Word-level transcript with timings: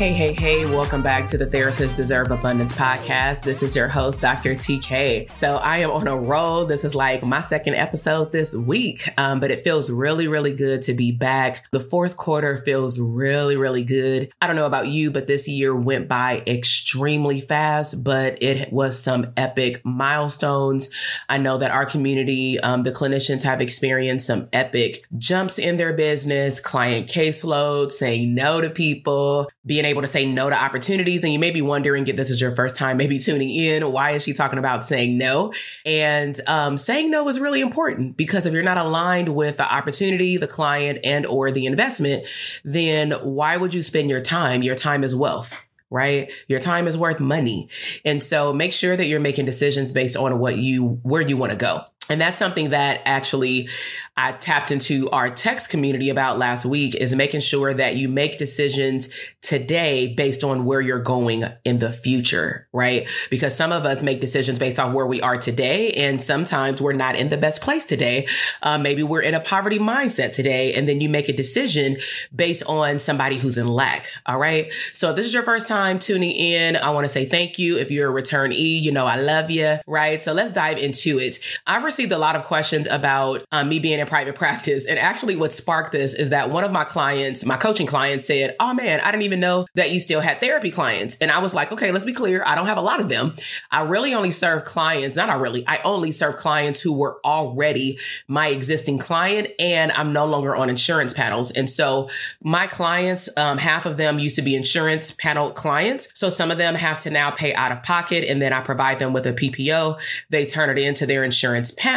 Hey, 0.00 0.14
hey, 0.14 0.32
hey, 0.32 0.64
welcome 0.64 1.02
back 1.02 1.28
to 1.28 1.36
the 1.36 1.44
Therapists 1.44 1.94
Deserve 1.94 2.30
Abundance 2.30 2.72
podcast. 2.72 3.42
This 3.42 3.62
is 3.62 3.76
your 3.76 3.86
host, 3.86 4.22
Dr. 4.22 4.54
TK. 4.54 5.30
So 5.30 5.56
I 5.56 5.80
am 5.80 5.90
on 5.90 6.08
a 6.08 6.16
roll. 6.16 6.64
This 6.64 6.86
is 6.86 6.94
like 6.94 7.22
my 7.22 7.42
second 7.42 7.74
episode 7.74 8.32
this 8.32 8.56
week, 8.56 9.06
um, 9.18 9.40
but 9.40 9.50
it 9.50 9.60
feels 9.60 9.90
really, 9.90 10.26
really 10.26 10.54
good 10.54 10.80
to 10.82 10.94
be 10.94 11.12
back. 11.12 11.66
The 11.72 11.80
fourth 11.80 12.16
quarter 12.16 12.56
feels 12.56 12.98
really, 12.98 13.58
really 13.58 13.84
good. 13.84 14.32
I 14.40 14.46
don't 14.46 14.56
know 14.56 14.64
about 14.64 14.88
you, 14.88 15.10
but 15.10 15.26
this 15.26 15.46
year 15.46 15.76
went 15.76 16.08
by 16.08 16.44
extremely 16.46 17.42
fast, 17.42 18.02
but 18.02 18.42
it 18.42 18.72
was 18.72 18.98
some 18.98 19.34
epic 19.36 19.84
milestones. 19.84 20.88
I 21.28 21.36
know 21.36 21.58
that 21.58 21.72
our 21.72 21.84
community, 21.84 22.58
um, 22.58 22.84
the 22.84 22.92
clinicians 22.92 23.42
have 23.42 23.60
experienced 23.60 24.26
some 24.26 24.48
epic 24.54 25.04
jumps 25.18 25.58
in 25.58 25.76
their 25.76 25.92
business, 25.92 26.58
client 26.58 27.06
caseload, 27.06 27.92
saying 27.92 28.34
no 28.34 28.62
to 28.62 28.70
people, 28.70 29.50
being 29.66 29.89
able 29.90 30.02
to 30.02 30.08
say 30.08 30.24
no 30.24 30.48
to 30.48 30.56
opportunities. 30.56 31.24
And 31.24 31.32
you 31.32 31.38
may 31.38 31.50
be 31.50 31.62
wondering 31.62 32.06
if 32.06 32.16
this 32.16 32.30
is 32.30 32.40
your 32.40 32.50
first 32.52 32.76
time 32.76 32.96
maybe 32.96 33.18
tuning 33.18 33.50
in, 33.50 33.92
why 33.92 34.12
is 34.12 34.24
she 34.24 34.32
talking 34.32 34.58
about 34.58 34.84
saying 34.84 35.18
no? 35.18 35.52
And 35.84 36.40
um, 36.46 36.76
saying 36.76 37.10
no 37.10 37.28
is 37.28 37.38
really 37.38 37.60
important 37.60 38.16
because 38.16 38.46
if 38.46 38.54
you're 38.54 38.62
not 38.62 38.78
aligned 38.78 39.34
with 39.34 39.58
the 39.58 39.72
opportunity, 39.72 40.36
the 40.36 40.48
client, 40.48 41.00
and 41.04 41.26
or 41.26 41.50
the 41.50 41.66
investment, 41.66 42.26
then 42.64 43.12
why 43.12 43.56
would 43.56 43.74
you 43.74 43.82
spend 43.82 44.08
your 44.08 44.20
time? 44.20 44.62
Your 44.62 44.76
time 44.76 45.04
is 45.04 45.14
wealth 45.14 45.66
right? 45.92 46.30
Your 46.46 46.60
time 46.60 46.86
is 46.86 46.96
worth 46.96 47.18
money. 47.18 47.68
And 48.04 48.22
so 48.22 48.52
make 48.52 48.72
sure 48.72 48.96
that 48.96 49.06
you're 49.06 49.18
making 49.18 49.44
decisions 49.44 49.90
based 49.90 50.16
on 50.16 50.38
what 50.38 50.56
you, 50.56 51.00
where 51.02 51.20
you 51.20 51.36
want 51.36 51.50
to 51.50 51.58
go. 51.58 51.84
And 52.10 52.20
that's 52.20 52.38
something 52.38 52.70
that 52.70 53.02
actually 53.04 53.68
I 54.16 54.32
tapped 54.32 54.70
into 54.70 55.08
our 55.10 55.30
text 55.30 55.70
community 55.70 56.10
about 56.10 56.38
last 56.38 56.66
week 56.66 56.94
is 56.94 57.14
making 57.14 57.40
sure 57.40 57.72
that 57.72 57.96
you 57.96 58.08
make 58.08 58.36
decisions 58.36 59.08
today 59.40 60.12
based 60.12 60.44
on 60.44 60.64
where 60.66 60.80
you're 60.80 61.00
going 61.00 61.44
in 61.64 61.78
the 61.78 61.92
future, 61.92 62.68
right? 62.72 63.08
Because 63.30 63.56
some 63.56 63.72
of 63.72 63.86
us 63.86 64.02
make 64.02 64.20
decisions 64.20 64.58
based 64.58 64.78
on 64.78 64.92
where 64.92 65.06
we 65.06 65.22
are 65.22 65.38
today. 65.38 65.92
And 65.92 66.20
sometimes 66.20 66.82
we're 66.82 66.92
not 66.92 67.16
in 67.16 67.30
the 67.30 67.38
best 67.38 67.62
place 67.62 67.84
today. 67.84 68.26
Uh, 68.62 68.76
maybe 68.76 69.02
we're 69.02 69.22
in 69.22 69.34
a 69.34 69.40
poverty 69.40 69.78
mindset 69.78 70.32
today. 70.32 70.74
And 70.74 70.88
then 70.88 71.00
you 71.00 71.08
make 71.08 71.28
a 71.28 71.32
decision 71.32 71.96
based 72.34 72.64
on 72.66 72.98
somebody 72.98 73.38
who's 73.38 73.56
in 73.56 73.68
lack. 73.68 74.06
All 74.26 74.38
right. 74.38 74.72
So 74.92 75.10
if 75.10 75.16
this 75.16 75.26
is 75.26 75.32
your 75.32 75.44
first 75.44 75.68
time 75.68 75.98
tuning 75.98 76.32
in, 76.32 76.76
I 76.76 76.90
want 76.90 77.04
to 77.04 77.08
say 77.08 77.24
thank 77.24 77.58
you. 77.58 77.78
If 77.78 77.90
you're 77.90 78.16
a 78.16 78.22
returnee, 78.22 78.82
you 78.82 78.92
know, 78.92 79.06
I 79.06 79.16
love 79.16 79.50
you, 79.50 79.78
right? 79.86 80.20
So 80.20 80.32
let's 80.32 80.52
dive 80.52 80.76
into 80.76 81.18
it. 81.18 81.38
I've 81.66 81.84
received 81.84 81.99
a 82.08 82.18
lot 82.18 82.36
of 82.36 82.44
questions 82.44 82.86
about 82.86 83.44
um, 83.52 83.68
me 83.68 83.78
being 83.78 84.00
in 84.00 84.06
private 84.06 84.34
practice. 84.36 84.86
And 84.86 84.98
actually, 84.98 85.36
what 85.36 85.52
sparked 85.52 85.92
this 85.92 86.14
is 86.14 86.30
that 86.30 86.50
one 86.50 86.64
of 86.64 86.72
my 86.72 86.84
clients, 86.84 87.44
my 87.44 87.56
coaching 87.56 87.86
clients, 87.86 88.26
said, 88.26 88.56
Oh 88.58 88.72
man, 88.74 89.00
I 89.00 89.10
didn't 89.10 89.24
even 89.24 89.40
know 89.40 89.66
that 89.74 89.90
you 89.90 90.00
still 90.00 90.20
had 90.20 90.40
therapy 90.40 90.70
clients. 90.70 91.18
And 91.18 91.30
I 91.30 91.38
was 91.40 91.54
like, 91.54 91.72
Okay, 91.72 91.92
let's 91.92 92.04
be 92.04 92.12
clear. 92.12 92.42
I 92.44 92.54
don't 92.54 92.66
have 92.66 92.78
a 92.78 92.82
lot 92.82 93.00
of 93.00 93.08
them. 93.08 93.34
I 93.70 93.82
really 93.82 94.14
only 94.14 94.30
serve 94.30 94.64
clients, 94.64 95.16
not 95.16 95.28
I 95.28 95.34
really, 95.34 95.64
I 95.66 95.80
only 95.84 96.12
serve 96.12 96.36
clients 96.36 96.80
who 96.80 96.92
were 96.92 97.20
already 97.24 97.98
my 98.26 98.48
existing 98.48 98.98
client 98.98 99.48
and 99.58 99.92
I'm 99.92 100.12
no 100.12 100.26
longer 100.26 100.56
on 100.56 100.70
insurance 100.70 101.12
panels. 101.12 101.50
And 101.50 101.68
so 101.68 102.08
my 102.42 102.66
clients, 102.66 103.28
um, 103.36 103.58
half 103.58 103.86
of 103.86 103.96
them 103.96 104.18
used 104.18 104.36
to 104.36 104.42
be 104.42 104.54
insurance 104.54 105.12
panel 105.12 105.50
clients. 105.50 106.10
So 106.14 106.30
some 106.30 106.50
of 106.50 106.58
them 106.58 106.74
have 106.74 106.98
to 107.00 107.10
now 107.10 107.30
pay 107.30 107.54
out 107.54 107.72
of 107.72 107.82
pocket 107.82 108.24
and 108.28 108.40
then 108.40 108.52
I 108.52 108.60
provide 108.60 108.98
them 108.98 109.12
with 109.12 109.26
a 109.26 109.32
PPO. 109.32 110.00
They 110.30 110.46
turn 110.46 110.70
it 110.70 110.78
into 110.78 111.06
their 111.06 111.24
insurance 111.24 111.70
panel. 111.70 111.89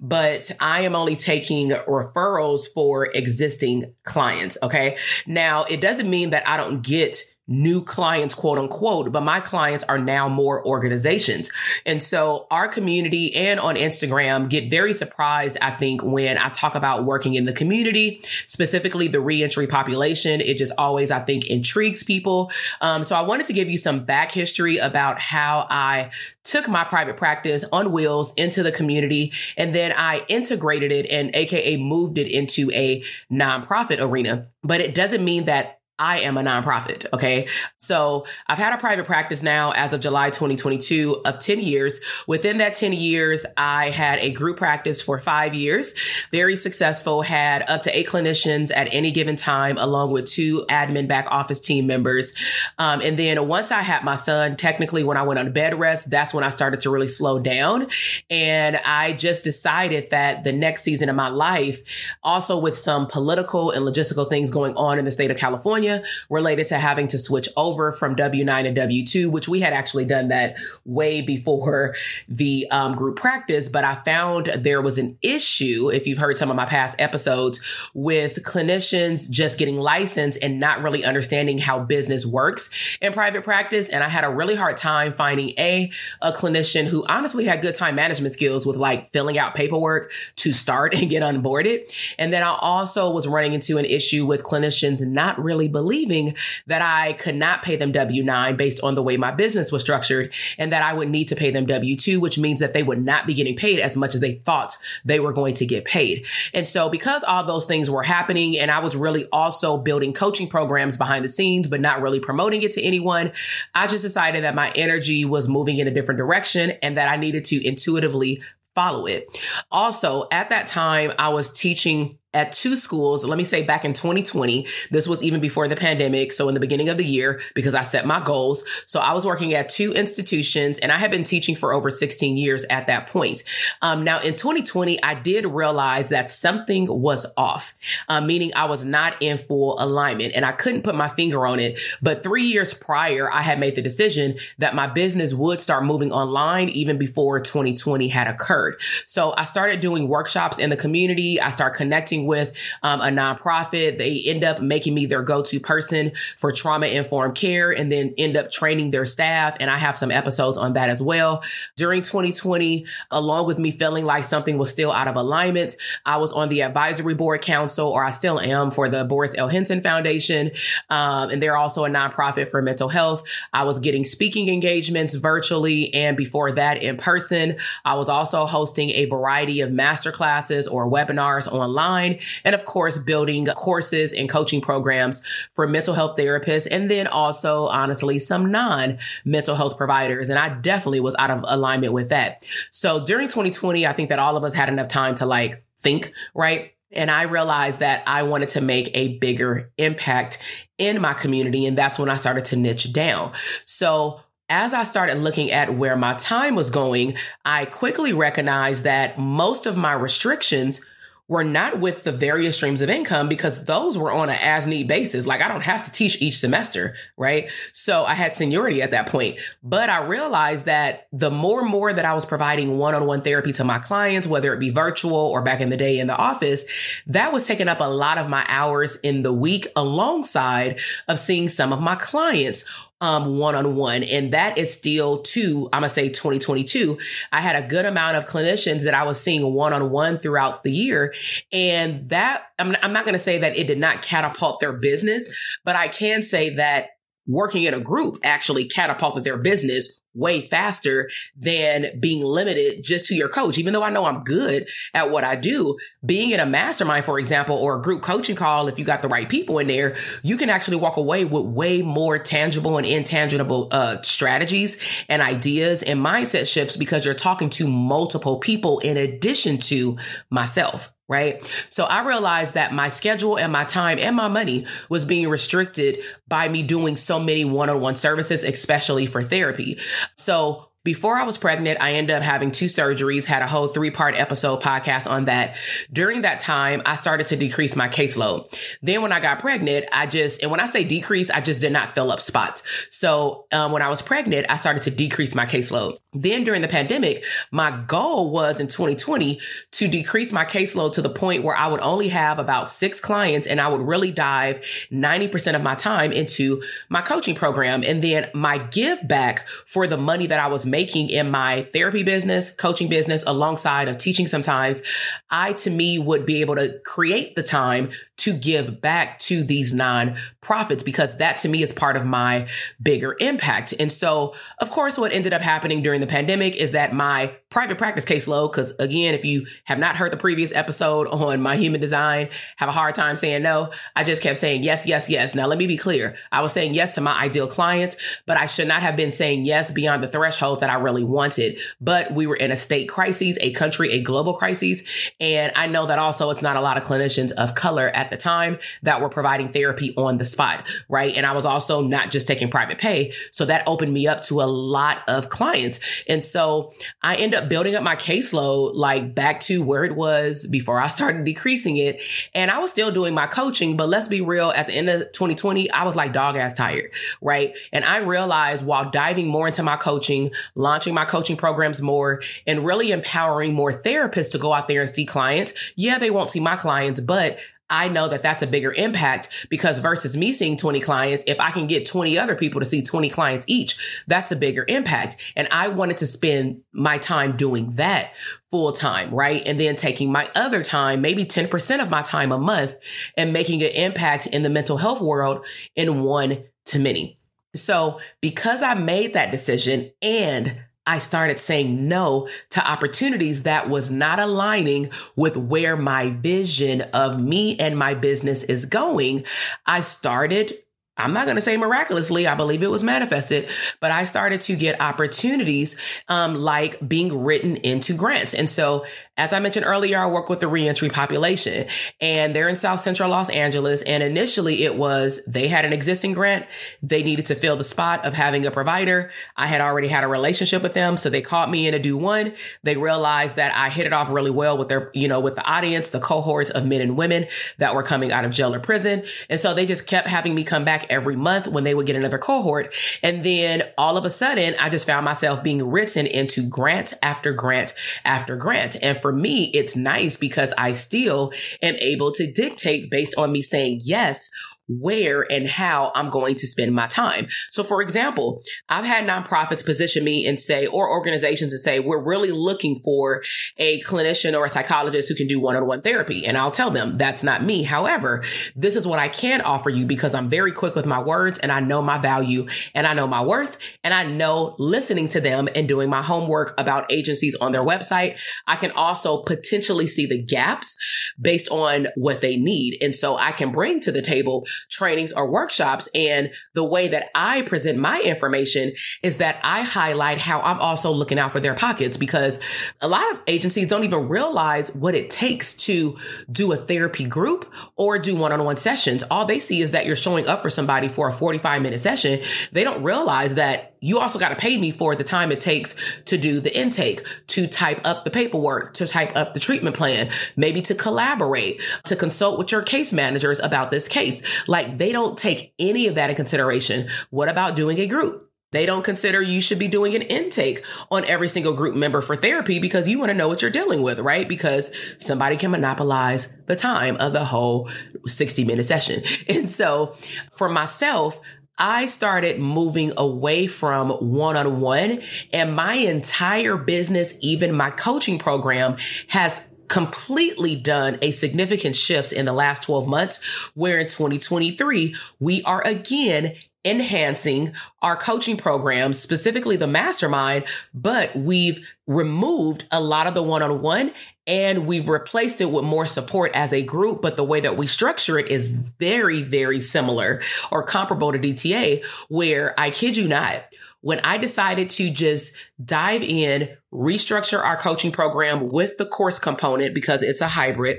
But 0.00 0.50
I 0.60 0.82
am 0.82 0.94
only 0.94 1.16
taking 1.16 1.70
referrals 1.70 2.66
for 2.72 3.06
existing 3.06 3.92
clients. 4.04 4.58
Okay. 4.62 4.96
Now 5.26 5.64
it 5.64 5.80
doesn't 5.80 6.08
mean 6.08 6.30
that 6.30 6.46
I 6.48 6.56
don't 6.56 6.82
get 6.82 7.22
new 7.48 7.82
clients, 7.82 8.34
quote 8.34 8.58
unquote, 8.58 9.12
but 9.12 9.22
my 9.22 9.40
clients 9.40 9.84
are 9.84 9.98
now 9.98 10.28
more 10.28 10.66
organizations. 10.66 11.50
And 11.84 12.02
so 12.02 12.46
our 12.50 12.68
community 12.68 13.34
and 13.36 13.60
on 13.60 13.76
Instagram 13.76 14.48
get 14.48 14.68
very 14.68 14.92
surprised, 14.92 15.56
I 15.62 15.70
think, 15.70 16.02
when 16.02 16.38
I 16.38 16.48
talk 16.48 16.74
about 16.74 17.04
working 17.04 17.34
in 17.34 17.44
the 17.44 17.52
community, 17.52 18.18
specifically 18.46 19.08
the 19.08 19.20
reentry 19.20 19.66
population. 19.66 20.40
It 20.40 20.58
just 20.58 20.72
always, 20.76 21.10
I 21.10 21.20
think, 21.20 21.46
intrigues 21.46 22.02
people. 22.02 22.50
Um, 22.80 23.04
so 23.04 23.14
I 23.14 23.22
wanted 23.22 23.46
to 23.46 23.52
give 23.52 23.70
you 23.70 23.78
some 23.78 24.04
back 24.04 24.32
history 24.32 24.78
about 24.78 25.20
how 25.20 25.66
I 25.70 26.10
took 26.42 26.68
my 26.68 26.84
private 26.84 27.16
practice 27.16 27.64
on 27.72 27.92
wheels 27.92 28.32
into 28.34 28.62
the 28.62 28.72
community 28.72 29.32
and 29.56 29.74
then 29.74 29.92
I 29.96 30.24
integrated 30.28 30.92
it 30.92 31.10
and 31.10 31.34
AKA 31.34 31.76
moved 31.76 32.18
it 32.18 32.28
into 32.28 32.70
a 32.72 33.02
nonprofit 33.30 34.00
arena. 34.00 34.48
But 34.62 34.80
it 34.80 34.94
doesn't 34.94 35.24
mean 35.24 35.44
that 35.44 35.75
I 35.98 36.20
am 36.20 36.36
a 36.36 36.42
nonprofit. 36.42 37.06
Okay. 37.14 37.48
So 37.78 38.26
I've 38.46 38.58
had 38.58 38.74
a 38.74 38.78
private 38.78 39.06
practice 39.06 39.42
now 39.42 39.72
as 39.72 39.94
of 39.94 40.00
July 40.00 40.28
2022 40.28 41.22
of 41.24 41.38
10 41.38 41.60
years. 41.60 42.00
Within 42.26 42.58
that 42.58 42.74
10 42.74 42.92
years, 42.92 43.46
I 43.56 43.90
had 43.90 44.18
a 44.18 44.30
group 44.30 44.58
practice 44.58 45.00
for 45.00 45.18
five 45.18 45.54
years, 45.54 45.94
very 46.30 46.54
successful, 46.54 47.22
had 47.22 47.64
up 47.68 47.82
to 47.82 47.98
eight 47.98 48.08
clinicians 48.08 48.70
at 48.74 48.92
any 48.92 49.10
given 49.10 49.36
time, 49.36 49.78
along 49.78 50.10
with 50.10 50.26
two 50.26 50.66
admin 50.68 51.08
back 51.08 51.26
office 51.30 51.60
team 51.60 51.86
members. 51.86 52.34
Um, 52.78 53.00
and 53.00 53.16
then 53.16 53.48
once 53.48 53.72
I 53.72 53.80
had 53.80 54.04
my 54.04 54.16
son, 54.16 54.56
technically 54.56 55.02
when 55.02 55.16
I 55.16 55.22
went 55.22 55.38
on 55.38 55.50
bed 55.52 55.78
rest, 55.78 56.10
that's 56.10 56.34
when 56.34 56.44
I 56.44 56.50
started 56.50 56.80
to 56.80 56.90
really 56.90 57.08
slow 57.08 57.38
down. 57.38 57.86
And 58.28 58.78
I 58.84 59.14
just 59.14 59.44
decided 59.44 60.10
that 60.10 60.44
the 60.44 60.52
next 60.52 60.82
season 60.82 61.08
of 61.08 61.16
my 61.16 61.28
life, 61.28 62.14
also 62.22 62.58
with 62.58 62.76
some 62.76 63.06
political 63.06 63.70
and 63.70 63.86
logistical 63.86 64.28
things 64.28 64.50
going 64.50 64.74
on 64.74 64.98
in 64.98 65.06
the 65.06 65.10
state 65.10 65.30
of 65.30 65.38
California, 65.38 65.85
California 65.86 66.02
related 66.30 66.66
to 66.68 66.78
having 66.78 67.08
to 67.08 67.18
switch 67.18 67.48
over 67.56 67.92
from 67.92 68.16
W9 68.16 68.74
to 68.74 68.80
W2, 68.80 69.30
which 69.30 69.48
we 69.48 69.60
had 69.60 69.72
actually 69.72 70.04
done 70.04 70.28
that 70.28 70.56
way 70.84 71.20
before 71.20 71.94
the 72.28 72.66
um, 72.70 72.94
group 72.94 73.16
practice. 73.16 73.68
But 73.68 73.84
I 73.84 73.94
found 73.96 74.46
there 74.46 74.82
was 74.82 74.98
an 74.98 75.18
issue, 75.22 75.90
if 75.90 76.06
you've 76.06 76.18
heard 76.18 76.38
some 76.38 76.50
of 76.50 76.56
my 76.56 76.66
past 76.66 77.00
episodes, 77.00 77.90
with 77.94 78.42
clinicians 78.42 79.30
just 79.30 79.58
getting 79.58 79.78
licensed 79.78 80.38
and 80.42 80.60
not 80.60 80.82
really 80.82 81.04
understanding 81.04 81.58
how 81.58 81.78
business 81.78 82.26
works 82.26 82.98
in 83.00 83.12
private 83.12 83.44
practice. 83.44 83.88
And 83.90 84.02
I 84.02 84.08
had 84.08 84.24
a 84.24 84.30
really 84.30 84.54
hard 84.54 84.76
time 84.76 85.12
finding 85.12 85.50
a, 85.58 85.90
a 86.20 86.32
clinician 86.32 86.84
who 86.84 87.04
honestly 87.08 87.44
had 87.44 87.62
good 87.62 87.74
time 87.74 87.94
management 87.94 88.34
skills 88.34 88.66
with 88.66 88.76
like 88.76 89.10
filling 89.12 89.38
out 89.38 89.54
paperwork 89.54 90.12
to 90.36 90.52
start 90.52 90.94
and 91.00 91.08
get 91.10 91.22
onboarded. 91.22 92.14
And 92.18 92.32
then 92.32 92.42
I 92.42 92.56
also 92.60 93.10
was 93.10 93.26
running 93.26 93.52
into 93.52 93.78
an 93.78 93.84
issue 93.84 94.26
with 94.26 94.44
clinicians 94.44 95.06
not 95.06 95.38
really 95.42 95.68
believing 95.76 96.34
that 96.66 96.80
I 96.80 97.12
could 97.12 97.36
not 97.36 97.62
pay 97.62 97.76
them 97.76 97.92
W 97.92 98.22
9 98.22 98.56
based 98.56 98.82
on 98.82 98.94
the 98.94 99.02
way 99.02 99.18
my 99.18 99.30
business 99.30 99.70
was 99.70 99.82
structured 99.82 100.32
and 100.56 100.72
that 100.72 100.82
I 100.82 100.94
would 100.94 101.10
need 101.10 101.28
to 101.28 101.36
pay 101.36 101.50
them 101.50 101.66
W 101.66 101.94
2, 101.96 102.18
which 102.18 102.38
means 102.38 102.60
that 102.60 102.72
they 102.72 102.82
would 102.82 102.98
not 102.98 103.26
be 103.26 103.34
getting 103.34 103.54
paid 103.54 103.78
as 103.78 103.94
much 103.94 104.14
as 104.14 104.22
they 104.22 104.32
thought 104.32 104.74
they 105.04 105.20
were 105.20 105.34
going 105.34 105.52
to 105.56 105.66
get 105.66 105.84
paid. 105.84 106.24
And 106.54 106.66
so, 106.66 106.88
because 106.88 107.22
all 107.24 107.44
those 107.44 107.66
things 107.66 107.90
were 107.90 108.02
happening, 108.02 108.58
and 108.58 108.70
I 108.70 108.78
was 108.78 108.96
really 108.96 109.26
also 109.32 109.76
building 109.76 110.14
coaching 110.14 110.48
programs 110.48 110.96
behind 110.96 111.26
the 111.26 111.28
scenes, 111.28 111.68
but 111.68 111.82
not 111.82 112.00
really 112.00 112.20
promoting 112.20 112.62
it 112.62 112.70
to 112.72 112.82
anyone, 112.82 113.32
I 113.74 113.86
just 113.86 114.02
decided 114.02 114.44
that 114.44 114.54
my 114.54 114.72
energy 114.74 115.26
was 115.26 115.46
moving 115.46 115.76
in 115.76 115.86
a 115.86 115.90
different 115.90 116.16
direction 116.16 116.70
and 116.82 116.96
that 116.96 117.10
I 117.10 117.16
needed 117.16 117.44
to 117.46 117.62
intuitively 117.62 118.40
follow 118.74 119.06
it. 119.06 119.26
Also, 119.72 120.28
at 120.30 120.50
that 120.50 120.66
time, 120.66 121.12
I 121.18 121.30
was 121.30 121.50
teaching 121.58 122.18
at 122.36 122.52
two 122.52 122.76
schools. 122.76 123.24
Let 123.24 123.38
me 123.38 123.44
say 123.44 123.62
back 123.62 123.84
in 123.86 123.94
2020, 123.94 124.66
this 124.90 125.08
was 125.08 125.22
even 125.22 125.40
before 125.40 125.68
the 125.68 125.74
pandemic. 125.74 126.32
So 126.32 126.48
in 126.48 126.54
the 126.54 126.60
beginning 126.60 126.90
of 126.90 126.98
the 126.98 127.04
year, 127.04 127.40
because 127.54 127.74
I 127.74 127.82
set 127.82 128.04
my 128.04 128.22
goals. 128.22 128.84
So 128.86 129.00
I 129.00 129.14
was 129.14 129.24
working 129.24 129.54
at 129.54 129.70
two 129.70 129.92
institutions 129.94 130.78
and 130.78 130.92
I 130.92 130.98
had 130.98 131.10
been 131.10 131.24
teaching 131.24 131.56
for 131.56 131.72
over 131.72 131.88
16 131.88 132.36
years 132.36 132.64
at 132.66 132.88
that 132.88 133.08
point. 133.08 133.42
Um, 133.80 134.04
now 134.04 134.18
in 134.18 134.34
2020, 134.34 135.02
I 135.02 135.14
did 135.14 135.46
realize 135.46 136.10
that 136.10 136.28
something 136.28 136.86
was 136.88 137.26
off, 137.38 137.74
uh, 138.08 138.20
meaning 138.20 138.52
I 138.54 138.66
was 138.66 138.84
not 138.84 139.16
in 139.20 139.38
full 139.38 139.80
alignment 139.80 140.34
and 140.34 140.44
I 140.44 140.52
couldn't 140.52 140.82
put 140.82 140.94
my 140.94 141.08
finger 141.08 141.46
on 141.46 141.58
it. 141.58 141.80
But 142.02 142.22
three 142.22 142.44
years 142.44 142.74
prior, 142.74 143.32
I 143.32 143.40
had 143.40 143.58
made 143.58 143.76
the 143.76 143.82
decision 143.82 144.34
that 144.58 144.74
my 144.74 144.86
business 144.86 145.32
would 145.32 145.58
start 145.58 145.84
moving 145.84 146.12
online 146.12 146.68
even 146.68 146.98
before 146.98 147.40
2020 147.40 148.08
had 148.08 148.28
occurred. 148.28 148.76
So 149.06 149.32
I 149.38 149.46
started 149.46 149.80
doing 149.80 150.08
workshops 150.08 150.58
in 150.58 150.68
the 150.68 150.76
community. 150.76 151.40
I 151.40 151.48
started 151.48 151.78
connecting 151.78 152.25
with 152.26 152.52
um, 152.82 153.00
a 153.00 153.04
nonprofit. 153.04 153.98
They 153.98 154.22
end 154.26 154.44
up 154.44 154.60
making 154.60 154.94
me 154.94 155.06
their 155.06 155.22
go-to 155.22 155.60
person 155.60 156.12
for 156.36 156.52
trauma 156.52 156.86
informed 156.86 157.34
care 157.34 157.70
and 157.70 157.90
then 157.90 158.14
end 158.18 158.36
up 158.36 158.50
training 158.50 158.90
their 158.90 159.06
staff. 159.06 159.56
And 159.60 159.70
I 159.70 159.78
have 159.78 159.96
some 159.96 160.10
episodes 160.10 160.58
on 160.58 160.74
that 160.74 160.90
as 160.90 161.02
well. 161.02 161.42
During 161.76 162.02
2020, 162.02 162.86
along 163.10 163.46
with 163.46 163.58
me 163.58 163.70
feeling 163.70 164.04
like 164.04 164.24
something 164.24 164.58
was 164.58 164.70
still 164.70 164.92
out 164.92 165.08
of 165.08 165.16
alignment, 165.16 165.76
I 166.04 166.16
was 166.16 166.32
on 166.32 166.48
the 166.48 166.62
advisory 166.62 167.14
board 167.14 167.42
council, 167.42 167.88
or 167.88 168.04
I 168.04 168.10
still 168.10 168.40
am 168.40 168.70
for 168.70 168.88
the 168.88 169.04
Boris 169.04 169.36
L. 169.36 169.48
Henson 169.48 169.80
Foundation. 169.80 170.50
Um, 170.90 171.30
and 171.30 171.42
they're 171.42 171.56
also 171.56 171.84
a 171.84 171.88
nonprofit 171.88 172.48
for 172.48 172.62
mental 172.62 172.88
health. 172.88 173.22
I 173.52 173.64
was 173.64 173.78
getting 173.78 174.04
speaking 174.04 174.48
engagements 174.48 175.14
virtually 175.14 175.92
and 175.94 176.16
before 176.16 176.52
that 176.52 176.82
in 176.82 176.96
person. 176.96 177.56
I 177.84 177.94
was 177.94 178.08
also 178.08 178.44
hosting 178.46 178.90
a 178.90 179.06
variety 179.06 179.60
of 179.60 179.72
master 179.72 180.12
classes 180.12 180.68
or 180.68 180.88
webinars 180.88 181.50
online. 181.50 182.15
And 182.44 182.54
of 182.54 182.64
course, 182.64 182.98
building 182.98 183.46
courses 183.46 184.12
and 184.12 184.28
coaching 184.28 184.60
programs 184.60 185.24
for 185.52 185.66
mental 185.66 185.94
health 185.94 186.16
therapists. 186.16 186.68
And 186.70 186.90
then 186.90 187.06
also, 187.06 187.66
honestly, 187.66 188.18
some 188.18 188.50
non 188.50 188.98
mental 189.24 189.54
health 189.54 189.76
providers. 189.76 190.30
And 190.30 190.38
I 190.38 190.50
definitely 190.50 191.00
was 191.00 191.16
out 191.18 191.30
of 191.30 191.44
alignment 191.46 191.92
with 191.92 192.10
that. 192.10 192.44
So 192.70 193.04
during 193.04 193.28
2020, 193.28 193.86
I 193.86 193.92
think 193.92 194.08
that 194.08 194.18
all 194.18 194.36
of 194.36 194.44
us 194.44 194.54
had 194.54 194.68
enough 194.68 194.88
time 194.88 195.14
to 195.16 195.26
like 195.26 195.64
think, 195.76 196.12
right? 196.34 196.72
And 196.92 197.10
I 197.10 197.22
realized 197.22 197.80
that 197.80 198.02
I 198.06 198.22
wanted 198.22 198.50
to 198.50 198.60
make 198.60 198.90
a 198.94 199.18
bigger 199.18 199.72
impact 199.76 200.66
in 200.78 201.00
my 201.00 201.14
community. 201.14 201.66
And 201.66 201.76
that's 201.76 201.98
when 201.98 202.08
I 202.08 202.16
started 202.16 202.44
to 202.46 202.56
niche 202.56 202.92
down. 202.92 203.32
So 203.64 204.20
as 204.48 204.72
I 204.72 204.84
started 204.84 205.18
looking 205.18 205.50
at 205.50 205.74
where 205.74 205.96
my 205.96 206.14
time 206.14 206.54
was 206.54 206.70
going, 206.70 207.16
I 207.44 207.64
quickly 207.64 208.12
recognized 208.12 208.84
that 208.84 209.18
most 209.18 209.66
of 209.66 209.76
my 209.76 209.92
restrictions 209.92 210.86
were 211.28 211.44
not 211.44 211.80
with 211.80 212.04
the 212.04 212.12
various 212.12 212.56
streams 212.56 212.82
of 212.82 212.88
income 212.88 213.28
because 213.28 213.64
those 213.64 213.98
were 213.98 214.12
on 214.12 214.28
an 214.30 214.38
as 214.40 214.66
need 214.66 214.86
basis. 214.86 215.26
Like 215.26 215.40
I 215.40 215.48
don't 215.48 215.62
have 215.62 215.82
to 215.82 215.92
teach 215.92 216.22
each 216.22 216.38
semester, 216.38 216.94
right? 217.16 217.50
So 217.72 218.04
I 218.04 218.14
had 218.14 218.34
seniority 218.34 218.80
at 218.80 218.92
that 218.92 219.08
point, 219.08 219.38
but 219.62 219.90
I 219.90 220.04
realized 220.04 220.66
that 220.66 221.08
the 221.12 221.30
more 221.30 221.62
and 221.62 221.70
more 221.70 221.92
that 221.92 222.04
I 222.04 222.14
was 222.14 222.24
providing 222.24 222.78
one-on-one 222.78 223.22
therapy 223.22 223.52
to 223.54 223.64
my 223.64 223.78
clients, 223.78 224.26
whether 224.26 224.54
it 224.54 224.60
be 224.60 224.70
virtual 224.70 225.16
or 225.16 225.42
back 225.42 225.60
in 225.60 225.68
the 225.68 225.76
day 225.76 225.98
in 225.98 226.06
the 226.06 226.16
office, 226.16 227.02
that 227.08 227.32
was 227.32 227.46
taking 227.46 227.68
up 227.68 227.80
a 227.80 227.84
lot 227.84 228.18
of 228.18 228.28
my 228.28 228.44
hours 228.48 228.96
in 228.96 229.22
the 229.22 229.32
week 229.32 229.66
alongside 229.74 230.78
of 231.08 231.18
seeing 231.18 231.48
some 231.48 231.72
of 231.72 231.80
my 231.80 231.96
clients 231.96 232.64
um, 233.00 233.38
one-on-one. 233.38 234.04
And 234.04 234.32
that 234.32 234.58
is 234.58 234.72
still 234.72 235.18
to, 235.18 235.68
I'm 235.72 235.82
to 235.82 235.88
say 235.88 236.08
2022. 236.08 236.98
I 237.32 237.40
had 237.40 237.56
a 237.56 237.66
good 237.66 237.84
amount 237.84 238.16
of 238.16 238.26
clinicians 238.26 238.84
that 238.84 238.94
I 238.94 239.04
was 239.04 239.20
seeing 239.20 239.52
one-on-one 239.52 240.18
throughout 240.18 240.62
the 240.62 240.72
year. 240.72 241.14
And 241.52 242.08
that, 242.08 242.44
I'm, 242.58 242.74
I'm 242.82 242.92
not 242.92 243.04
to 243.14 243.18
say 243.18 243.38
that 243.38 243.56
it 243.56 243.66
did 243.66 243.78
not 243.78 244.02
catapult 244.02 244.60
their 244.60 244.72
business, 244.72 245.58
but 245.64 245.76
I 245.76 245.88
can 245.88 246.22
say 246.22 246.54
that 246.56 246.90
working 247.26 247.64
in 247.64 247.74
a 247.74 247.80
group 247.80 248.18
actually 248.22 248.66
catapulted 248.66 249.24
their 249.24 249.38
business 249.38 250.00
way 250.16 250.48
faster 250.48 251.08
than 251.36 252.00
being 252.00 252.24
limited 252.24 252.82
just 252.82 253.06
to 253.06 253.14
your 253.14 253.28
coach. 253.28 253.58
Even 253.58 253.72
though 253.72 253.82
I 253.82 253.90
know 253.90 254.04
I'm 254.04 254.24
good 254.24 254.66
at 254.94 255.10
what 255.10 255.24
I 255.24 255.36
do, 255.36 255.76
being 256.04 256.30
in 256.30 256.40
a 256.40 256.46
mastermind, 256.46 257.04
for 257.04 257.18
example, 257.18 257.56
or 257.56 257.78
a 257.78 257.82
group 257.82 258.02
coaching 258.02 258.36
call, 258.36 258.68
if 258.68 258.78
you 258.78 258.84
got 258.84 259.02
the 259.02 259.08
right 259.08 259.28
people 259.28 259.58
in 259.58 259.68
there, 259.68 259.96
you 260.22 260.36
can 260.36 260.50
actually 260.50 260.78
walk 260.78 260.96
away 260.96 261.24
with 261.24 261.44
way 261.44 261.82
more 261.82 262.18
tangible 262.18 262.78
and 262.78 262.86
intangible 262.86 263.68
uh, 263.70 264.00
strategies 264.02 265.04
and 265.08 265.22
ideas 265.22 265.82
and 265.82 266.00
mindset 266.00 266.50
shifts 266.50 266.76
because 266.76 267.04
you're 267.04 267.14
talking 267.14 267.50
to 267.50 267.66
multiple 267.68 268.38
people 268.38 268.78
in 268.80 268.96
addition 268.96 269.58
to 269.58 269.96
myself 270.30 270.92
right? 271.08 271.42
So 271.70 271.84
I 271.84 272.06
realized 272.06 272.54
that 272.54 272.72
my 272.72 272.88
schedule 272.88 273.38
and 273.38 273.52
my 273.52 273.64
time 273.64 273.98
and 273.98 274.16
my 274.16 274.28
money 274.28 274.66
was 274.88 275.04
being 275.04 275.28
restricted 275.28 275.98
by 276.28 276.48
me 276.48 276.62
doing 276.62 276.96
so 276.96 277.18
many 277.20 277.44
one-on-one 277.44 277.94
services, 277.94 278.44
especially 278.44 279.06
for 279.06 279.22
therapy. 279.22 279.78
So 280.16 280.70
before 280.86 281.16
I 281.16 281.24
was 281.24 281.36
pregnant, 281.36 281.80
I 281.80 281.94
ended 281.94 282.14
up 282.14 282.22
having 282.22 282.52
two 282.52 282.66
surgeries, 282.66 283.24
had 283.24 283.42
a 283.42 283.48
whole 283.48 283.66
three 283.66 283.90
part 283.90 284.14
episode 284.14 284.62
podcast 284.62 285.10
on 285.10 285.24
that. 285.24 285.56
During 285.92 286.22
that 286.22 286.38
time, 286.38 286.80
I 286.86 286.94
started 286.94 287.26
to 287.26 287.36
decrease 287.36 287.74
my 287.74 287.88
caseload. 287.88 288.56
Then 288.82 289.02
when 289.02 289.10
I 289.10 289.18
got 289.18 289.40
pregnant, 289.40 289.86
I 289.92 290.06
just, 290.06 290.42
and 290.42 290.50
when 290.50 290.60
I 290.60 290.66
say 290.66 290.84
decrease, 290.84 291.28
I 291.28 291.40
just 291.40 291.60
did 291.60 291.72
not 291.72 291.92
fill 291.96 292.12
up 292.12 292.20
spots. 292.20 292.86
So 292.90 293.46
um, 293.50 293.72
when 293.72 293.82
I 293.82 293.88
was 293.88 294.00
pregnant, 294.00 294.46
I 294.48 294.54
started 294.54 294.82
to 294.82 294.92
decrease 294.92 295.34
my 295.34 295.44
caseload. 295.44 295.96
Then 296.20 296.44
during 296.44 296.62
the 296.62 296.68
pandemic, 296.68 297.24
my 297.50 297.70
goal 297.86 298.30
was 298.30 298.60
in 298.60 298.66
2020 298.66 299.40
to 299.72 299.88
decrease 299.88 300.32
my 300.32 300.44
caseload 300.44 300.92
to 300.94 301.02
the 301.02 301.10
point 301.10 301.44
where 301.44 301.56
I 301.56 301.68
would 301.68 301.80
only 301.80 302.08
have 302.08 302.38
about 302.38 302.70
six 302.70 303.00
clients 303.00 303.46
and 303.46 303.60
I 303.60 303.68
would 303.68 303.80
really 303.80 304.12
dive 304.12 304.60
90% 304.90 305.54
of 305.54 305.62
my 305.62 305.74
time 305.74 306.12
into 306.12 306.62
my 306.88 307.02
coaching 307.02 307.34
program. 307.34 307.82
And 307.86 308.02
then 308.02 308.30
my 308.34 308.58
give 308.58 309.06
back 309.06 309.46
for 309.46 309.86
the 309.86 309.96
money 309.96 310.26
that 310.26 310.40
I 310.40 310.48
was 310.48 310.66
making 310.66 311.10
in 311.10 311.30
my 311.30 311.62
therapy 311.62 312.02
business, 312.02 312.50
coaching 312.50 312.88
business, 312.88 313.24
alongside 313.26 313.88
of 313.88 313.98
teaching 313.98 314.26
sometimes, 314.26 314.82
I 315.30 315.52
to 315.54 315.70
me 315.70 315.98
would 315.98 316.26
be 316.26 316.40
able 316.40 316.56
to 316.56 316.78
create 316.84 317.34
the 317.34 317.42
time 317.42 317.90
to 318.26 318.32
give 318.32 318.80
back 318.80 319.20
to 319.20 319.44
these 319.44 319.72
non-profits 319.72 320.82
because 320.82 321.18
that 321.18 321.38
to 321.38 321.48
me 321.48 321.62
is 321.62 321.72
part 321.72 321.96
of 321.96 322.04
my 322.04 322.44
bigger 322.82 323.16
impact. 323.20 323.72
And 323.78 323.92
so, 323.92 324.34
of 324.60 324.68
course, 324.68 324.98
what 324.98 325.12
ended 325.12 325.32
up 325.32 325.42
happening 325.42 325.80
during 325.80 326.00
the 326.00 326.08
pandemic 326.08 326.56
is 326.56 326.72
that 326.72 326.92
my 326.92 327.36
private 327.50 327.78
practice 327.78 328.04
caseload, 328.04 328.50
because 328.50 328.76
again, 328.80 329.14
if 329.14 329.24
you 329.24 329.46
have 329.66 329.78
not 329.78 329.96
heard 329.96 330.10
the 330.10 330.16
previous 330.16 330.52
episode 330.52 331.06
on 331.06 331.40
my 331.40 331.56
human 331.56 331.80
design, 331.80 332.28
have 332.56 332.68
a 332.68 332.72
hard 332.72 332.96
time 332.96 333.14
saying 333.14 333.44
no. 333.44 333.70
I 333.94 334.02
just 334.02 334.24
kept 334.24 334.38
saying 334.38 334.64
yes, 334.64 334.88
yes, 334.88 335.08
yes. 335.08 335.36
Now, 335.36 335.46
let 335.46 335.56
me 335.56 335.68
be 335.68 335.76
clear. 335.76 336.16
I 336.32 336.42
was 336.42 336.52
saying 336.52 336.74
yes 336.74 336.96
to 336.96 337.00
my 337.00 337.16
ideal 337.22 337.46
clients, 337.46 338.20
but 338.26 338.36
I 338.36 338.46
should 338.46 338.66
not 338.66 338.82
have 338.82 338.96
been 338.96 339.12
saying 339.12 339.46
yes 339.46 339.70
beyond 339.70 340.02
the 340.02 340.08
threshold 340.08 340.62
that 340.62 340.70
I 340.70 340.74
really 340.74 341.04
wanted. 341.04 341.60
But 341.80 342.12
we 342.12 342.26
were 342.26 342.34
in 342.34 342.50
a 342.50 342.56
state 342.56 342.88
crisis, 342.88 343.38
a 343.40 343.52
country, 343.52 343.92
a 343.92 344.02
global 344.02 344.34
crisis. 344.34 345.12
And 345.20 345.52
I 345.54 345.68
know 345.68 345.86
that 345.86 346.00
also 346.00 346.30
it's 346.30 346.42
not 346.42 346.56
a 346.56 346.60
lot 346.60 346.76
of 346.76 346.82
clinicians 346.82 347.30
of 347.30 347.54
color 347.54 347.88
at 347.94 348.10
the 348.10 348.15
the 348.16 348.22
time 348.22 348.58
that 348.82 349.00
were 349.00 349.08
providing 349.08 349.48
therapy 349.48 349.94
on 349.96 350.18
the 350.18 350.26
spot, 350.26 350.66
right? 350.88 351.16
And 351.16 351.26
I 351.26 351.32
was 351.32 351.44
also 351.44 351.82
not 351.82 352.10
just 352.10 352.26
taking 352.26 352.48
private 352.48 352.78
pay. 352.78 353.12
So 353.30 353.44
that 353.46 353.64
opened 353.66 353.92
me 353.92 354.06
up 354.06 354.22
to 354.22 354.40
a 354.40 354.44
lot 354.44 355.02
of 355.08 355.28
clients. 355.28 356.04
And 356.08 356.24
so 356.24 356.70
I 357.02 357.16
end 357.16 357.34
up 357.34 357.48
building 357.48 357.74
up 357.74 357.82
my 357.82 357.96
caseload 357.96 358.74
like 358.74 359.14
back 359.14 359.40
to 359.40 359.62
where 359.62 359.84
it 359.84 359.94
was 359.94 360.46
before 360.46 360.80
I 360.80 360.88
started 360.88 361.24
decreasing 361.24 361.76
it. 361.76 362.02
And 362.34 362.50
I 362.50 362.58
was 362.58 362.70
still 362.70 362.90
doing 362.90 363.14
my 363.14 363.26
coaching, 363.26 363.76
but 363.76 363.88
let's 363.88 364.08
be 364.08 364.20
real, 364.20 364.50
at 364.50 364.66
the 364.66 364.74
end 364.74 364.88
of 364.88 365.00
2020, 365.12 365.70
I 365.70 365.84
was 365.84 365.96
like 365.96 366.12
dog 366.12 366.36
ass 366.36 366.54
tired, 366.54 366.92
right? 367.20 367.56
And 367.72 367.84
I 367.84 367.98
realized 367.98 368.64
while 368.64 368.90
diving 368.90 369.28
more 369.28 369.46
into 369.46 369.62
my 369.62 369.76
coaching, 369.76 370.30
launching 370.54 370.94
my 370.94 371.04
coaching 371.04 371.36
programs 371.36 371.82
more, 371.82 372.22
and 372.46 372.64
really 372.64 372.90
empowering 372.92 373.52
more 373.52 373.72
therapists 373.72 374.32
to 374.32 374.38
go 374.38 374.52
out 374.52 374.68
there 374.68 374.80
and 374.80 374.90
see 374.90 375.06
clients. 375.06 375.72
Yeah, 375.76 375.98
they 375.98 376.10
won't 376.10 376.28
see 376.28 376.40
my 376.40 376.56
clients, 376.56 377.00
but 377.00 377.38
I 377.68 377.88
know 377.88 378.08
that 378.08 378.22
that's 378.22 378.42
a 378.42 378.46
bigger 378.46 378.72
impact 378.72 379.46
because 379.50 379.78
versus 379.78 380.16
me 380.16 380.32
seeing 380.32 380.56
20 380.56 380.80
clients, 380.80 381.24
if 381.26 381.40
I 381.40 381.50
can 381.50 381.66
get 381.66 381.86
20 381.86 382.18
other 382.18 382.36
people 382.36 382.60
to 382.60 382.66
see 382.66 382.82
20 382.82 383.10
clients 383.10 383.46
each, 383.48 384.04
that's 384.06 384.30
a 384.30 384.36
bigger 384.36 384.64
impact. 384.68 385.32
And 385.36 385.48
I 385.50 385.68
wanted 385.68 385.96
to 385.98 386.06
spend 386.06 386.62
my 386.72 386.98
time 386.98 387.36
doing 387.36 387.74
that 387.76 388.14
full 388.50 388.72
time, 388.72 389.10
right? 389.12 389.42
And 389.44 389.58
then 389.58 389.76
taking 389.76 390.12
my 390.12 390.30
other 390.34 390.62
time, 390.62 391.00
maybe 391.00 391.24
10% 391.24 391.82
of 391.82 391.90
my 391.90 392.02
time 392.02 392.32
a 392.32 392.38
month 392.38 392.76
and 393.16 393.32
making 393.32 393.62
an 393.62 393.72
impact 393.72 394.26
in 394.28 394.42
the 394.42 394.50
mental 394.50 394.76
health 394.76 395.00
world 395.00 395.44
in 395.74 396.02
one 396.02 396.44
to 396.66 396.78
many. 396.78 397.18
So 397.54 398.00
because 398.20 398.62
I 398.62 398.74
made 398.74 399.14
that 399.14 399.30
decision 399.30 399.90
and 400.02 400.56
I 400.86 400.98
started 400.98 401.38
saying 401.38 401.88
no 401.88 402.28
to 402.50 402.70
opportunities 402.70 403.42
that 403.42 403.68
was 403.68 403.90
not 403.90 404.18
aligning 404.18 404.90
with 405.16 405.36
where 405.36 405.76
my 405.76 406.10
vision 406.10 406.82
of 406.92 407.20
me 407.20 407.58
and 407.58 407.78
my 407.78 407.94
business 407.94 408.44
is 408.44 408.64
going. 408.64 409.24
I 409.66 409.80
started 409.80 410.58
I'm 410.98 411.12
not 411.12 411.26
going 411.26 411.36
to 411.36 411.42
say 411.42 411.56
miraculously. 411.58 412.26
I 412.26 412.34
believe 412.34 412.62
it 412.62 412.70
was 412.70 412.82
manifested, 412.82 413.50
but 413.80 413.90
I 413.90 414.04
started 414.04 414.40
to 414.42 414.56
get 414.56 414.80
opportunities, 414.80 416.00
um, 416.08 416.36
like 416.36 416.86
being 416.88 417.22
written 417.22 417.56
into 417.56 417.94
grants. 417.94 418.32
And 418.32 418.48
so 418.48 418.86
As 419.18 419.32
I 419.32 419.40
mentioned 419.40 419.64
earlier, 419.64 419.98
I 419.98 420.06
work 420.06 420.28
with 420.28 420.40
the 420.40 420.48
reentry 420.48 420.90
population 420.90 421.68
and 422.00 422.36
they're 422.36 422.48
in 422.48 422.54
South 422.54 422.80
Central 422.80 423.08
Los 423.08 423.30
Angeles. 423.30 423.80
And 423.82 424.02
initially 424.02 424.64
it 424.64 424.76
was 424.76 425.24
they 425.24 425.48
had 425.48 425.64
an 425.64 425.72
existing 425.72 426.12
grant. 426.12 426.46
They 426.82 427.02
needed 427.02 427.26
to 427.26 427.34
fill 427.34 427.56
the 427.56 427.64
spot 427.64 428.04
of 428.04 428.12
having 428.12 428.44
a 428.44 428.50
provider. 428.50 429.10
I 429.34 429.46
had 429.46 429.62
already 429.62 429.88
had 429.88 430.04
a 430.04 430.08
relationship 430.08 430.62
with 430.62 430.74
them. 430.74 430.98
So 430.98 431.08
they 431.08 431.22
called 431.22 431.50
me 431.50 431.66
in 431.66 431.72
to 431.72 431.78
do 431.78 431.96
one. 431.96 432.34
They 432.62 432.76
realized 432.76 433.36
that 433.36 433.56
I 433.56 433.70
hit 433.70 433.86
it 433.86 433.94
off 433.94 434.10
really 434.10 434.30
well 434.30 434.58
with 434.58 434.68
their, 434.68 434.90
you 434.92 435.08
know, 435.08 435.20
with 435.20 435.36
the 435.36 435.46
audience, 435.46 435.88
the 435.88 436.00
cohorts 436.00 436.50
of 436.50 436.66
men 436.66 436.82
and 436.82 436.96
women 436.96 437.26
that 437.56 437.74
were 437.74 437.82
coming 437.82 438.12
out 438.12 438.26
of 438.26 438.32
jail 438.32 438.54
or 438.54 438.60
prison. 438.60 439.02
And 439.30 439.40
so 439.40 439.54
they 439.54 439.64
just 439.64 439.86
kept 439.86 440.08
having 440.08 440.34
me 440.34 440.44
come 440.44 440.64
back 440.64 440.86
every 440.90 441.16
month 441.16 441.48
when 441.48 441.64
they 441.64 441.74
would 441.74 441.86
get 441.86 441.96
another 441.96 442.18
cohort. 442.18 442.74
And 443.02 443.24
then 443.24 443.62
all 443.78 443.96
of 443.96 444.04
a 444.04 444.10
sudden, 444.10 444.54
I 444.60 444.68
just 444.68 444.86
found 444.86 445.06
myself 445.06 445.42
being 445.42 445.66
written 445.66 446.06
into 446.06 446.46
grant 446.46 446.92
after 447.02 447.32
grant 447.32 447.72
after 448.04 448.36
grant. 448.36 448.76
And 448.82 448.98
for 449.06 449.12
me, 449.12 449.52
it's 449.54 449.76
nice 449.76 450.16
because 450.16 450.52
I 450.58 450.72
still 450.72 451.32
am 451.62 451.76
able 451.76 452.10
to 452.10 452.32
dictate 452.32 452.90
based 452.90 453.14
on 453.16 453.30
me 453.30 453.40
saying 453.40 453.82
yes 453.84 454.28
where 454.68 455.30
and 455.30 455.46
how 455.46 455.92
I'm 455.94 456.10
going 456.10 456.34
to 456.36 456.46
spend 456.46 456.74
my 456.74 456.86
time. 456.86 457.26
So 457.50 457.62
for 457.62 457.82
example, 457.82 458.40
I've 458.68 458.84
had 458.84 459.06
nonprofits 459.06 459.64
position 459.64 460.04
me 460.04 460.26
and 460.26 460.38
say, 460.38 460.66
or 460.66 460.90
organizations 460.90 461.52
and 461.52 461.60
say, 461.60 461.80
we're 461.80 462.02
really 462.02 462.30
looking 462.30 462.80
for 462.84 463.22
a 463.56 463.80
clinician 463.82 464.36
or 464.36 464.44
a 464.44 464.48
psychologist 464.48 465.08
who 465.08 465.14
can 465.14 465.26
do 465.26 465.40
one-on-one 465.40 465.82
therapy. 465.82 466.26
And 466.26 466.36
I'll 466.36 466.50
tell 466.50 466.70
them 466.70 466.98
that's 466.98 467.22
not 467.22 467.42
me. 467.42 467.62
However, 467.62 468.22
this 468.54 468.76
is 468.76 468.86
what 468.86 468.98
I 468.98 469.08
can 469.08 469.40
offer 469.40 469.70
you 469.70 469.86
because 469.86 470.14
I'm 470.14 470.28
very 470.28 470.52
quick 470.52 470.74
with 470.74 470.86
my 470.86 471.00
words 471.00 471.38
and 471.38 471.52
I 471.52 471.60
know 471.60 471.82
my 471.82 471.98
value 471.98 472.46
and 472.74 472.86
I 472.86 472.94
know 472.94 473.06
my 473.06 473.22
worth 473.22 473.58
and 473.84 473.94
I 473.94 474.04
know 474.04 474.56
listening 474.58 475.08
to 475.10 475.20
them 475.20 475.48
and 475.54 475.68
doing 475.68 475.88
my 475.88 476.02
homework 476.02 476.54
about 476.58 476.90
agencies 476.92 477.36
on 477.36 477.52
their 477.52 477.62
website. 477.62 478.18
I 478.46 478.56
can 478.56 478.72
also 478.72 479.22
potentially 479.22 479.86
see 479.86 480.06
the 480.06 480.22
gaps 480.22 480.76
based 481.20 481.48
on 481.50 481.88
what 481.96 482.20
they 482.20 482.36
need. 482.36 482.78
And 482.80 482.94
so 482.94 483.16
I 483.16 483.32
can 483.32 483.52
bring 483.52 483.80
to 483.80 483.92
the 483.92 484.02
table 484.02 484.46
trainings 484.70 485.12
or 485.12 485.30
workshops. 485.30 485.88
And 485.94 486.32
the 486.54 486.64
way 486.64 486.88
that 486.88 487.10
I 487.14 487.42
present 487.42 487.78
my 487.78 488.00
information 488.00 488.72
is 489.02 489.18
that 489.18 489.40
I 489.42 489.62
highlight 489.62 490.18
how 490.18 490.40
I'm 490.40 490.58
also 490.60 490.90
looking 490.90 491.18
out 491.18 491.32
for 491.32 491.40
their 491.40 491.54
pockets 491.54 491.96
because 491.96 492.40
a 492.80 492.88
lot 492.88 493.10
of 493.12 493.20
agencies 493.26 493.68
don't 493.68 493.84
even 493.84 494.08
realize 494.08 494.74
what 494.74 494.94
it 494.94 495.10
takes 495.10 495.54
to 495.66 495.96
do 496.30 496.52
a 496.52 496.56
therapy 496.56 497.04
group 497.04 497.52
or 497.76 497.98
do 497.98 498.16
one-on-one 498.16 498.56
sessions. 498.56 499.02
All 499.10 499.24
they 499.24 499.38
see 499.38 499.60
is 499.60 499.70
that 499.72 499.86
you're 499.86 499.96
showing 499.96 500.26
up 500.26 500.42
for 500.42 500.50
somebody 500.50 500.88
for 500.88 501.08
a 501.08 501.12
45 501.12 501.62
minute 501.62 501.80
session. 501.80 502.20
They 502.52 502.64
don't 502.64 502.82
realize 502.82 503.36
that 503.36 503.75
you 503.80 503.98
also 503.98 504.18
got 504.18 504.30
to 504.30 504.36
pay 504.36 504.58
me 504.58 504.70
for 504.70 504.94
the 504.94 505.04
time 505.04 505.32
it 505.32 505.40
takes 505.40 506.00
to 506.06 506.16
do 506.16 506.40
the 506.40 506.56
intake, 506.56 507.06
to 507.28 507.46
type 507.46 507.80
up 507.84 508.04
the 508.04 508.10
paperwork, 508.10 508.74
to 508.74 508.86
type 508.86 509.16
up 509.16 509.32
the 509.32 509.40
treatment 509.40 509.76
plan, 509.76 510.10
maybe 510.36 510.62
to 510.62 510.74
collaborate, 510.74 511.60
to 511.84 511.96
consult 511.96 512.38
with 512.38 512.52
your 512.52 512.62
case 512.62 512.92
managers 512.92 513.40
about 513.40 513.70
this 513.70 513.88
case. 513.88 514.46
Like 514.48 514.78
they 514.78 514.92
don't 514.92 515.16
take 515.16 515.54
any 515.58 515.86
of 515.86 515.96
that 515.96 516.10
in 516.10 516.16
consideration. 516.16 516.88
What 517.10 517.28
about 517.28 517.56
doing 517.56 517.78
a 517.78 517.86
group? 517.86 518.26
They 518.52 518.64
don't 518.64 518.84
consider 518.84 519.20
you 519.20 519.40
should 519.40 519.58
be 519.58 519.68
doing 519.68 519.94
an 519.96 520.02
intake 520.02 520.64
on 520.90 521.04
every 521.04 521.28
single 521.28 521.52
group 521.52 521.74
member 521.74 522.00
for 522.00 522.14
therapy 522.16 522.58
because 522.58 522.88
you 522.88 522.98
want 522.98 523.10
to 523.10 523.14
know 523.14 523.28
what 523.28 523.42
you're 523.42 523.50
dealing 523.50 523.82
with, 523.82 523.98
right? 523.98 524.26
Because 524.26 524.72
somebody 524.98 525.36
can 525.36 525.50
monopolize 525.50 526.36
the 526.46 526.56
time 526.56 526.96
of 526.96 527.12
the 527.12 527.24
whole 527.24 527.68
60 528.06 528.44
minute 528.44 528.64
session. 528.64 529.02
And 529.28 529.50
so 529.50 529.88
for 530.30 530.48
myself, 530.48 531.20
I 531.58 531.86
started 531.86 532.38
moving 532.38 532.92
away 532.96 533.46
from 533.46 533.90
one 533.90 534.36
on 534.36 534.60
one 534.60 535.00
and 535.32 535.56
my 535.56 535.74
entire 535.74 536.56
business, 536.56 537.16
even 537.22 537.54
my 537.54 537.70
coaching 537.70 538.18
program 538.18 538.76
has 539.08 539.50
completely 539.68 540.54
done 540.54 540.98
a 541.02 541.10
significant 541.10 541.74
shift 541.74 542.12
in 542.12 542.24
the 542.24 542.32
last 542.32 542.62
12 542.64 542.86
months 542.86 543.50
where 543.54 543.78
in 543.78 543.86
2023 543.86 544.94
we 545.18 545.42
are 545.42 545.66
again 545.66 546.34
enhancing 546.66 547.52
our 547.80 547.96
coaching 547.96 548.36
programs, 548.36 548.98
specifically 548.98 549.56
the 549.56 549.66
mastermind, 549.68 550.44
but 550.74 551.14
we've 551.14 551.76
removed 551.86 552.66
a 552.72 552.80
lot 552.80 553.06
of 553.06 553.14
the 553.14 553.22
one 553.22 553.42
on 553.42 553.62
one 553.62 553.92
and 554.26 554.66
we've 554.66 554.88
replaced 554.88 555.40
it 555.40 555.52
with 555.52 555.64
more 555.64 555.86
support 555.86 556.32
as 556.34 556.52
a 556.52 556.64
group. 556.64 557.00
But 557.00 557.14
the 557.14 557.24
way 557.24 557.40
that 557.40 557.56
we 557.56 557.66
structure 557.66 558.18
it 558.18 558.28
is 558.28 558.48
very, 558.48 559.22
very 559.22 559.60
similar 559.60 560.20
or 560.50 560.64
comparable 560.64 561.12
to 561.12 561.18
DTA, 561.18 561.84
where 562.08 562.58
I 562.58 562.70
kid 562.70 562.96
you 562.96 563.06
not, 563.06 563.44
when 563.82 564.00
I 564.00 564.18
decided 564.18 564.68
to 564.70 564.90
just 564.90 565.36
dive 565.64 566.02
in, 566.02 566.48
restructure 566.72 567.40
our 567.40 567.56
coaching 567.56 567.92
program 567.92 568.48
with 568.48 568.78
the 568.78 568.86
course 568.86 569.20
component 569.20 569.74
because 569.74 570.02
it's 570.02 570.20
a 570.20 570.26
hybrid, 570.26 570.78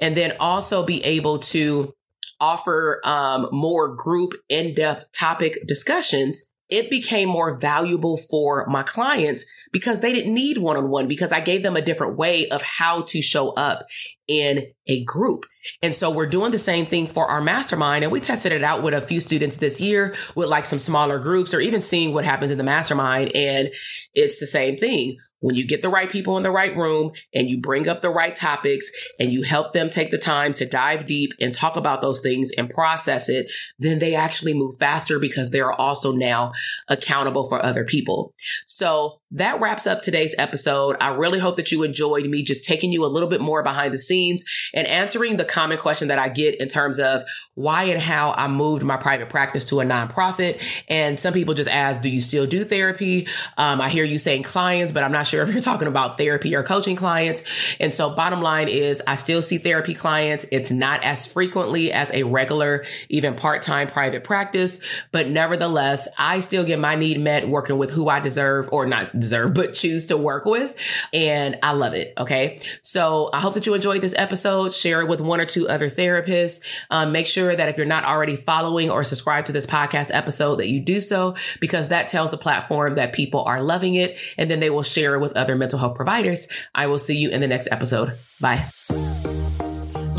and 0.00 0.16
then 0.16 0.34
also 0.40 0.82
be 0.82 1.04
able 1.04 1.38
to 1.38 1.92
offer 2.40 3.00
um, 3.04 3.48
more 3.52 3.94
group 3.94 4.32
in-depth 4.48 5.12
topic 5.12 5.58
discussions 5.66 6.50
it 6.68 6.90
became 6.90 7.28
more 7.28 7.58
valuable 7.58 8.16
for 8.16 8.66
my 8.66 8.82
clients 8.82 9.44
because 9.72 10.00
they 10.00 10.12
didn't 10.12 10.34
need 10.34 10.58
one-on-one 10.58 11.06
because 11.06 11.32
I 11.32 11.40
gave 11.40 11.62
them 11.62 11.76
a 11.76 11.80
different 11.80 12.16
way 12.16 12.48
of 12.48 12.62
how 12.62 13.02
to 13.02 13.22
show 13.22 13.50
up 13.50 13.86
in 14.28 14.72
a 14.86 15.04
group. 15.04 15.46
And 15.82 15.94
so 15.94 16.10
we're 16.10 16.26
doing 16.26 16.52
the 16.52 16.58
same 16.58 16.86
thing 16.86 17.06
for 17.06 17.26
our 17.26 17.40
mastermind. 17.40 18.04
And 18.04 18.12
we 18.12 18.20
tested 18.20 18.52
it 18.52 18.62
out 18.62 18.82
with 18.82 18.94
a 18.94 19.00
few 19.00 19.20
students 19.20 19.56
this 19.56 19.80
year 19.80 20.14
with 20.34 20.48
like 20.48 20.64
some 20.64 20.78
smaller 20.78 21.18
groups 21.18 21.52
or 21.52 21.60
even 21.60 21.80
seeing 21.80 22.12
what 22.12 22.24
happens 22.24 22.52
in 22.52 22.58
the 22.58 22.64
mastermind. 22.64 23.34
And 23.34 23.70
it's 24.14 24.38
the 24.38 24.46
same 24.46 24.76
thing 24.76 25.16
when 25.40 25.54
you 25.54 25.66
get 25.66 25.82
the 25.82 25.88
right 25.88 26.10
people 26.10 26.36
in 26.36 26.42
the 26.42 26.50
right 26.50 26.74
room 26.76 27.12
and 27.34 27.48
you 27.48 27.60
bring 27.60 27.88
up 27.88 28.00
the 28.00 28.10
right 28.10 28.34
topics 28.34 28.90
and 29.20 29.30
you 29.30 29.42
help 29.42 29.72
them 29.72 29.90
take 29.90 30.10
the 30.10 30.18
time 30.18 30.54
to 30.54 30.66
dive 30.66 31.06
deep 31.06 31.32
and 31.40 31.52
talk 31.52 31.76
about 31.76 32.00
those 32.00 32.20
things 32.20 32.50
and 32.56 32.70
process 32.70 33.28
it, 33.28 33.50
then 33.78 33.98
they 33.98 34.14
actually 34.14 34.54
move 34.54 34.76
faster 34.78 35.18
because 35.18 35.50
they're 35.50 35.72
also 35.72 36.12
now 36.12 36.52
accountable 36.88 37.44
for 37.48 37.64
other 37.64 37.84
people. 37.84 38.34
So 38.66 39.20
that 39.32 39.60
wraps 39.60 39.86
up 39.86 40.02
today's 40.02 40.34
episode. 40.38 40.96
I 41.00 41.08
really 41.08 41.40
hope 41.40 41.56
that 41.56 41.72
you 41.72 41.82
enjoyed 41.82 42.26
me 42.26 42.44
just 42.44 42.64
taking 42.64 42.92
you 42.92 43.04
a 43.04 43.08
little 43.08 43.28
bit 43.28 43.40
more 43.40 43.62
behind 43.62 43.92
the 43.92 43.98
scenes 43.98 44.44
and 44.72 44.86
answering 44.86 45.36
the 45.36 45.44
common 45.44 45.78
question 45.78 46.08
that 46.08 46.18
I 46.18 46.28
get 46.28 46.60
in 46.60 46.68
terms 46.68 47.00
of 47.00 47.24
why 47.54 47.84
and 47.84 48.00
how 48.00 48.32
I 48.32 48.46
moved 48.46 48.84
my 48.84 48.96
private 48.96 49.28
practice 49.28 49.64
to 49.66 49.80
a 49.80 49.84
nonprofit. 49.84 50.62
And 50.88 51.18
some 51.18 51.34
people 51.34 51.54
just 51.54 51.68
ask, 51.68 52.00
do 52.00 52.08
you 52.08 52.20
still 52.20 52.46
do 52.46 52.62
therapy? 52.64 53.26
Um, 53.58 53.80
I 53.80 53.88
hear 53.88 54.04
you 54.04 54.18
saying 54.18 54.44
clients, 54.44 54.92
but 54.92 55.02
I'm 55.02 55.12
not 55.12 55.26
sure 55.26 55.42
if 55.42 55.52
you're 55.52 55.60
talking 55.60 55.88
about 55.88 56.18
therapy 56.18 56.54
or 56.54 56.62
coaching 56.62 56.94
clients. 56.94 57.76
And 57.80 57.92
so 57.92 58.10
bottom 58.10 58.40
line 58.40 58.68
is 58.68 59.02
I 59.08 59.16
still 59.16 59.42
see 59.42 59.58
therapy 59.58 59.94
clients. 59.94 60.46
It's 60.52 60.70
not 60.70 61.02
as 61.02 61.26
frequently 61.26 61.92
as 61.92 62.12
a 62.12 62.22
regular, 62.22 62.84
even 63.08 63.34
part-time 63.34 63.88
private 63.88 64.22
practice, 64.22 65.02
but 65.10 65.26
nevertheless, 65.26 66.06
I 66.16 66.40
still 66.40 66.64
get 66.64 66.78
my 66.78 66.94
need 66.94 67.18
met 67.18 67.48
working 67.48 67.76
with 67.76 67.90
who 67.90 68.08
I 68.08 68.20
deserve 68.20 68.68
or 68.70 68.86
not 68.86 69.15
deserve, 69.18 69.54
but 69.54 69.74
choose 69.74 70.06
to 70.06 70.16
work 70.16 70.44
with. 70.44 70.74
And 71.12 71.58
I 71.62 71.72
love 71.72 71.94
it. 71.94 72.14
Okay. 72.18 72.58
So 72.82 73.30
I 73.32 73.40
hope 73.40 73.54
that 73.54 73.66
you 73.66 73.74
enjoyed 73.74 74.00
this 74.00 74.14
episode. 74.16 74.72
Share 74.72 75.00
it 75.00 75.08
with 75.08 75.20
one 75.20 75.40
or 75.40 75.44
two 75.44 75.68
other 75.68 75.88
therapists. 75.88 76.64
Um, 76.90 77.12
make 77.12 77.26
sure 77.26 77.54
that 77.54 77.68
if 77.68 77.76
you're 77.76 77.86
not 77.86 78.04
already 78.04 78.36
following 78.36 78.90
or 78.90 79.04
subscribed 79.04 79.48
to 79.48 79.52
this 79.52 79.66
podcast 79.66 80.10
episode, 80.12 80.56
that 80.56 80.68
you 80.68 80.80
do 80.80 81.00
so 81.00 81.34
because 81.60 81.88
that 81.88 82.08
tells 82.08 82.30
the 82.30 82.38
platform 82.38 82.96
that 82.96 83.12
people 83.12 83.42
are 83.44 83.62
loving 83.62 83.94
it 83.94 84.20
and 84.38 84.50
then 84.50 84.60
they 84.60 84.70
will 84.70 84.82
share 84.82 85.14
it 85.14 85.20
with 85.20 85.36
other 85.36 85.56
mental 85.56 85.78
health 85.78 85.94
providers. 85.94 86.48
I 86.74 86.86
will 86.86 86.98
see 86.98 87.16
you 87.16 87.30
in 87.30 87.40
the 87.40 87.48
next 87.48 87.68
episode. 87.70 88.16
Bye. 88.40 88.64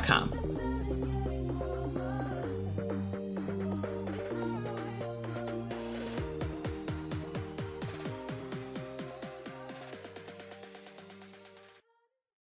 gmail.com. 0.00 0.43